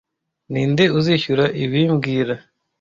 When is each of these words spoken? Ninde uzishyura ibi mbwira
Ninde 0.51 0.83
uzishyura 0.99 1.45
ibi 1.63 1.81
mbwira 1.93 2.35